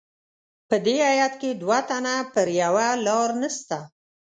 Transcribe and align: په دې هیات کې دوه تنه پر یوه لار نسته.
په 0.69 0.75
دې 0.85 0.97
هیات 1.09 1.33
کې 1.41 1.49
دوه 1.61 1.79
تنه 1.89 2.15
پر 2.33 2.47
یوه 2.61 2.87
لار 3.05 3.29
نسته. 3.41 3.77